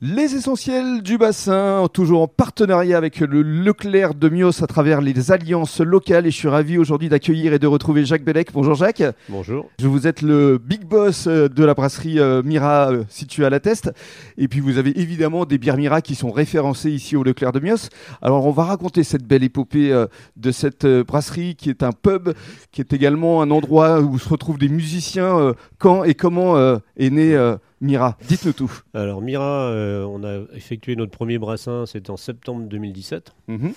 [0.00, 5.32] Les essentiels du bassin, toujours en partenariat avec le Leclerc de Mios à travers les
[5.32, 6.24] alliances locales.
[6.24, 8.52] Et je suis ravi aujourd'hui d'accueillir et de retrouver Jacques Bellec.
[8.52, 9.02] Bonjour Jacques.
[9.28, 9.68] Bonjour.
[9.80, 13.50] Je vous êtes le big boss euh, de la brasserie euh, Mira euh, située à
[13.50, 13.90] la Teste.
[14.36, 17.58] Et puis vous avez évidemment des bières Mira qui sont référencées ici au Leclerc de
[17.58, 17.88] Mios.
[18.22, 20.06] Alors on va raconter cette belle épopée
[20.36, 22.34] de cette brasserie qui est un pub,
[22.70, 25.54] qui est également un endroit où se retrouvent des musiciens.
[25.78, 27.36] Quand et comment est né
[27.80, 28.72] Mira, dites-nous tout.
[28.94, 33.34] Alors Mira, euh, on a effectué notre premier brassin, c'était en septembre 2017.
[33.46, 33.72] Mhm.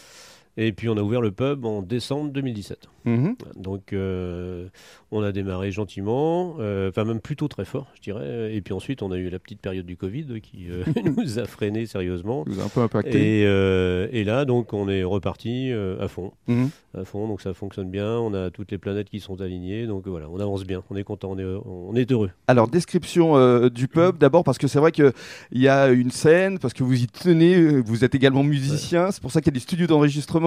[0.58, 2.90] Et puis on a ouvert le pub en décembre 2017.
[3.05, 3.36] Mhm.
[3.55, 4.68] Donc euh,
[5.12, 8.54] on a démarré gentiment, euh, enfin même plutôt très fort, je dirais.
[8.54, 10.84] Et puis ensuite on a eu la petite période du Covid qui euh,
[11.18, 12.44] nous a freiné sérieusement.
[12.48, 13.41] Nous a un peu impacté.
[13.41, 16.70] Et, là donc on est reparti à fond, mhm.
[16.98, 17.27] à fond.
[17.27, 18.18] Donc ça fonctionne bien.
[18.20, 19.88] On a toutes les planètes qui sont alignées.
[19.88, 20.84] Donc voilà, on avance bien.
[20.90, 22.30] On est content, on est, on est heureux.
[22.48, 25.13] Alors description du pub d'abord parce que c'est vrai qu'il
[25.54, 29.12] y a une scène, parce que vous y tenez, vous êtes également musicien.
[29.12, 30.40] C'est pour ça qu'il y a des studios d'enregistrement.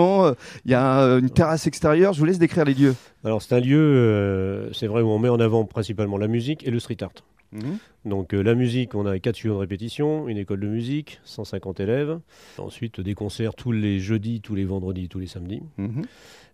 [0.64, 2.12] Il y a une terrasse extérieure.
[2.12, 5.18] Je vous laisse décrire les lieux Alors c'est un lieu, euh, c'est vrai, où on
[5.18, 7.12] met en avant principalement la musique et le street art.
[7.52, 7.78] Mhm.
[8.04, 11.80] Donc euh, la musique, on a 4 studios de répétition, une école de musique, 150
[11.80, 12.18] élèves.
[12.58, 15.62] Ensuite des concerts tous les jeudis, tous les vendredis, tous les samedis.
[15.78, 16.02] Mhm.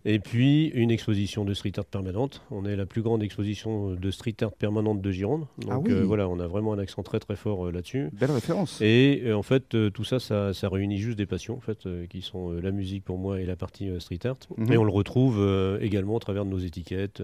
[0.05, 2.41] Et puis une exposition de street art permanente.
[2.49, 5.45] On est la plus grande exposition de street art permanente de Gironde.
[5.67, 8.09] Ah Donc euh, voilà, on a vraiment un accent très très fort euh, là-dessus.
[8.13, 8.81] Belle référence.
[8.81, 12.51] Et euh, en fait, tout ça, ça, réunit juste des passions, en fait, qui sont
[12.51, 14.37] la musique pour moi et la partie street art.
[14.57, 14.73] Mhm.
[14.73, 17.21] Et on le retrouve également à travers nos étiquettes,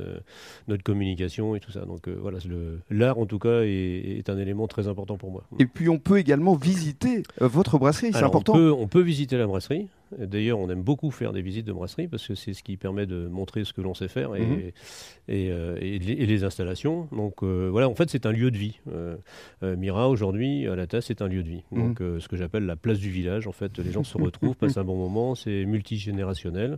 [0.67, 1.81] notre communication et tout ça.
[1.85, 2.39] Donc voilà,
[2.89, 5.43] l'art en tout cas est, un élément très important pour moi.
[5.59, 8.53] Et puis on peut également visiter votre brasserie, c'est important.
[8.53, 9.87] On peut, on peut visiter la brasserie.
[10.17, 13.05] D'ailleurs, on aime beaucoup faire des visites de brasserie parce que c'est ce qui permet
[13.05, 14.71] de montrer ce que l'on sait faire et, mhm.
[15.29, 17.07] euh, et, les, installations.
[17.11, 18.79] Donc euh, voilà, en fait, c'est un lieu de vie.
[18.93, 19.17] Euh,
[19.61, 21.63] Mira, aujourd'hui, à la tasse, c'est un lieu de vie.
[21.71, 21.81] Mhm.
[21.81, 23.47] Donc ce que j'appelle la place du village.
[23.47, 26.77] En fait, les gens se retrouvent, passent un bon moment, c'est multigénérationnel.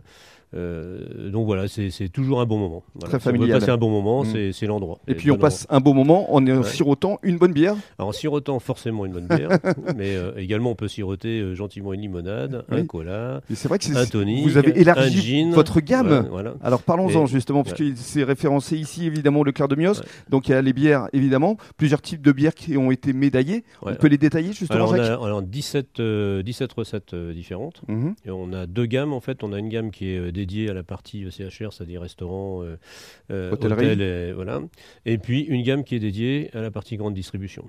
[0.52, 2.82] donc voilà, c'est toujours un bon moment.
[3.00, 3.60] Très familial.
[3.60, 4.52] passer un bon moment, mhm.
[4.52, 4.98] c'est l'endroit.
[5.06, 6.62] Et, puis on passe un bon moment en ouais.
[6.64, 9.50] sirotant une bonne bière Alors en sirotant forcément une bonne bière,
[9.96, 13.19] mais également on peut siroter gentiment une limonade, un cola
[13.54, 16.28] c'est vrai que vous avez élargi votre gamme.
[16.62, 20.02] Alors parlons-en justement, puisque c'est référencé ici évidemment le Clair de Mios.
[20.28, 23.64] Donc il y a les bières évidemment, plusieurs types de bières qui ont été médaillées.
[23.82, 24.90] On peut les détailler justement.
[24.92, 26.42] Alors, on a, 17, 17 euh,
[26.76, 27.82] recettes euh, différentes.
[27.88, 28.14] Mhm.
[28.24, 29.42] Et on a deux gammes en fait.
[29.42, 32.62] On a une gamme qui est euh, dédiée à la partie CHR, c'est-à-dire restaurants,
[33.30, 34.60] hôtel, et, voilà.
[35.06, 37.64] Et puis une gamme qui est dédiée à la partie grande distribution.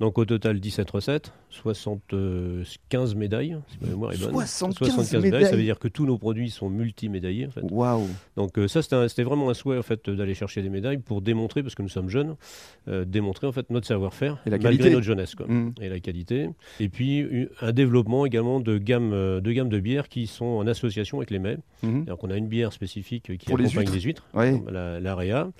[0.00, 4.46] Donc au total 17 recettes, 75 médailles, si ma mémoire est bonne.
[4.46, 5.46] 75, médailles.
[5.46, 7.62] ça veut dire que tous nos produits sont multimédaillés en fait.
[7.62, 8.06] Waouh.
[8.36, 11.62] Donc euh, ça c'était vraiment un souhait en fait d'aller chercher des médailles pour démontrer
[11.62, 12.36] parce que nous sommes jeunes,
[12.88, 15.74] euh, démontrer en fait notre savoir-faire malgré notre jeunesse quoi, mmh.
[15.80, 16.50] et la qualité.
[16.80, 20.66] Et puis un développement également de gamme euh, de gamme de bières qui sont en
[20.66, 21.58] association avec les mets.
[21.82, 22.02] Mmh.
[22.06, 25.50] Alors qu'on a une bière spécifique qui accompagne les huîtres, l'AREA.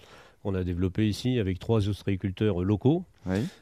[0.45, 3.05] On a développé ici avec trois ostréiculteurs locaux.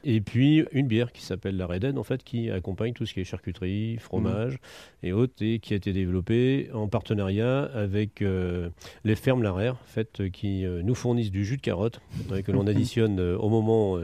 [0.03, 3.21] Et puis une bière qui s'appelle la Reden, en fait, qui accompagne tout ce qui
[3.21, 4.57] est charcuterie, fromage
[5.03, 8.69] et autres, et qui a été développée en partenariat avec euh,
[9.03, 11.99] les fermes Larère, en fait, qui euh, nous fournissent du jus de carotte
[12.43, 13.97] que l'on additionne euh, au moment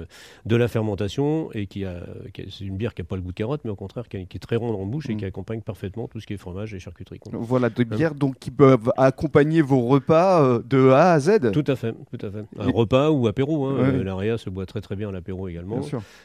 [0.45, 2.03] de la fermentation et qui a,
[2.49, 4.39] c'est une bière qui n'a pas le goût de carotte, mais au contraire qui, est
[4.39, 5.27] très ronde en bouche et qui mm.
[5.27, 7.19] accompagne parfaitement tout ce qui est fromage et charcuterie.
[7.31, 11.51] Voilà, des bières donc qui peuvent accompagner vos repas de A à Z.
[11.51, 12.45] Tout à fait, tout à fait.
[12.57, 13.65] Un repas ou apéro.
[13.65, 13.91] Hein.
[14.03, 15.81] L'Area se boit très très bien à l'apéro également.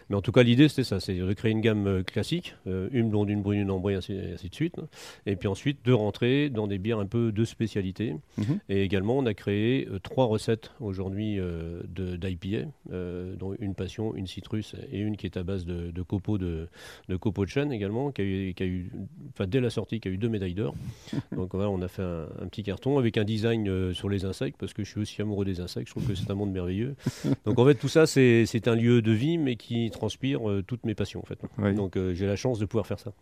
[0.08, 2.88] Mais en tout cas, l'idée, c'était ça, c'est de créer une gamme euh, classique, euh,
[2.92, 4.76] une blonde, une brune, une ambrée, ainsi, ainsi de suite.
[5.26, 8.16] Et puis ensuite, de rentrer dans des bières un peu de spécialité.
[8.38, 8.58] Mhm.
[8.68, 11.38] Et également, on a créé euh, trois recettes aujourd'hui
[11.94, 12.68] d'IPA,
[13.38, 16.68] dont une passion, une citrus et une qui est à base de, de copeaux de,
[17.08, 18.90] de copeaux de chêne également, qui a eu, qui a eu
[19.32, 20.74] enfin, dès la sortie, qui a eu deux médailles d'or.
[21.32, 24.72] Donc voilà, on a fait un, petit carton avec un design sur les insectes, parce
[24.72, 26.94] que je suis aussi amoureux des insectes, je trouve que c'est un monde merveilleux.
[27.44, 30.84] Donc en fait, tout ça, c'est un lieu de vie, mais qui transpire euh, toutes
[30.84, 31.20] mes passions.
[31.20, 31.38] En fait.
[31.74, 33.12] Donc euh, j'ai la chance de pouvoir faire ça.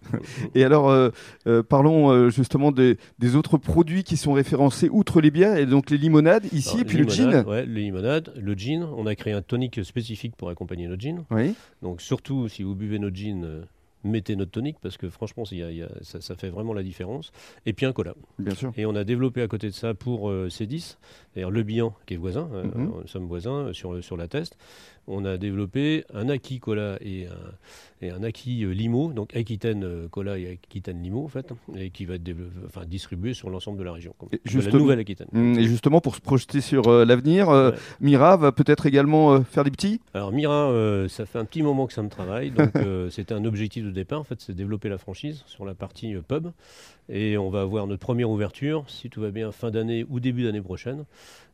[0.55, 2.97] et alors, euh, parlons justement des,
[3.37, 6.99] autres produits qui sont référencés outre les bières, et donc les limonades ici, et puis
[6.99, 7.45] le gin.
[7.47, 8.89] Ouais, les limonades, le gin.
[8.97, 11.25] On a créé un tonic spécifique pour accompagner notre gin.
[11.31, 11.55] Oui.
[11.83, 13.65] Donc surtout, si vous buvez notre gin
[14.05, 17.33] mettez notre tonique parce que franchement, ça, fait vraiment la différence.
[17.67, 18.15] Et puis un cola.
[18.39, 18.73] Bien sûr.
[18.77, 20.97] Et on a développé à côté de ça pour C10,
[21.35, 22.73] d'ailleurs le Bihan qui est voisin, mhm.
[22.75, 24.57] nous sommes voisins sur, sur la test.
[25.07, 30.39] on a développé un acquis cola et un, et un acquis limo, donc Aquitaine cola
[30.39, 32.31] et Aquitaine limo en fait, et qui va être
[32.67, 34.15] enfin, distribué sur l'ensemble de la région,
[34.45, 35.29] la nouvelle Aquitaine.
[35.33, 40.01] Mmh, et justement, pour se projeter sur l'avenir, Mira va peut-être également faire des petits?
[40.13, 40.73] Alors Mira,
[41.09, 42.73] ça fait un petit moment que ça me travaille, donc
[43.11, 46.49] c'était un objectif de départ, en fait, c'est développer la franchise sur la partie pub,
[47.09, 50.45] et on va avoir notre première ouverture, si tout va bien, fin d'année ou début
[50.45, 51.05] d'année prochaine.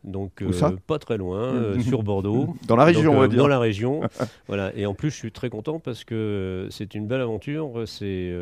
[0.05, 0.51] Donc euh,
[0.87, 2.55] pas très loin, euh, sur Bordeaux.
[2.67, 3.39] Dans la région, on va euh, dire.
[3.39, 4.01] Dans la région.
[4.49, 4.75] voilà.
[4.75, 7.83] Et en plus, je suis très content parce que c'est une belle aventure.
[7.87, 8.35] C'est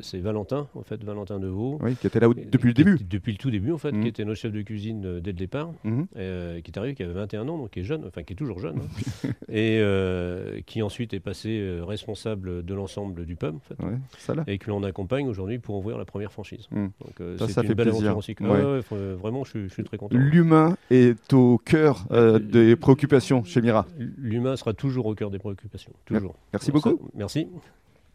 [0.00, 1.78] c'est Valentin, en fait, Valentin Deveau.
[1.82, 2.98] Oui, qui était là depuis le début.
[2.98, 4.02] depuis le tout début, en fait, mhm.
[4.02, 6.06] qui était notre chef de cuisine dès le départ, mhm.
[6.14, 8.58] qui est arrivé, qui avait 21 ans, donc qui est jeune, enfin qui est toujours
[8.58, 9.30] jeune, hein.
[9.52, 9.82] et
[10.66, 13.76] qui ensuite est passé responsable de l'ensemble du pub, en fait,
[14.18, 14.44] ça là.
[14.46, 16.68] et que l'on accompagne aujourd'hui pour ouvrir la première franchise.
[16.70, 18.34] Donc c'est une belle aventure aussi.
[18.40, 20.16] vraiment, je suis, je suis très content.
[20.16, 23.86] L'humain est au cœur euh, des préoccupations chez Mira.
[23.96, 26.34] L'humain sera toujours au cœur des préoccupations, toujours.
[26.52, 27.10] Merci beaucoup.
[27.14, 27.48] merci.